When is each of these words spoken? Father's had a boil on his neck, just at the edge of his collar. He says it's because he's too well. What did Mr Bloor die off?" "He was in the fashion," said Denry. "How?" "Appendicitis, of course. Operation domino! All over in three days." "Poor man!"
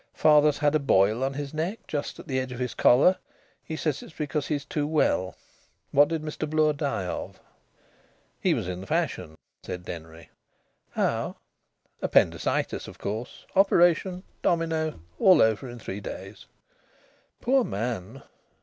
Father's 0.15 0.57
had 0.57 0.73
a 0.73 0.79
boil 0.79 1.23
on 1.23 1.35
his 1.35 1.53
neck, 1.53 1.85
just 1.85 2.17
at 2.17 2.27
the 2.27 2.39
edge 2.39 2.51
of 2.51 2.57
his 2.57 2.73
collar. 2.73 3.15
He 3.63 3.75
says 3.75 4.01
it's 4.01 4.13
because 4.17 4.47
he's 4.47 4.65
too 4.65 4.87
well. 4.87 5.35
What 5.91 6.07
did 6.07 6.23
Mr 6.23 6.49
Bloor 6.49 6.73
die 6.73 7.05
off?" 7.05 7.39
"He 8.39 8.55
was 8.55 8.67
in 8.67 8.81
the 8.81 8.87
fashion," 8.87 9.35
said 9.63 9.85
Denry. 9.85 10.31
"How?" 10.93 11.35
"Appendicitis, 12.01 12.87
of 12.87 12.97
course. 12.97 13.45
Operation 13.55 14.23
domino! 14.41 14.99
All 15.19 15.39
over 15.39 15.69
in 15.69 15.77
three 15.77 15.99
days." 16.01 16.47
"Poor 17.39 17.63
man!" 17.63 18.23